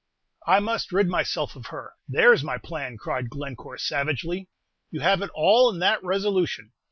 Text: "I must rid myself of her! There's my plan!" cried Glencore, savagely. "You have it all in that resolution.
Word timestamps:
"I 0.47 0.59
must 0.61 0.91
rid 0.91 1.07
myself 1.09 1.55
of 1.55 1.67
her! 1.67 1.93
There's 2.07 2.43
my 2.43 2.57
plan!" 2.57 2.97
cried 2.97 3.29
Glencore, 3.29 3.77
savagely. 3.77 4.49
"You 4.89 5.01
have 5.01 5.21
it 5.21 5.29
all 5.35 5.69
in 5.71 5.77
that 5.81 6.03
resolution. 6.03 6.71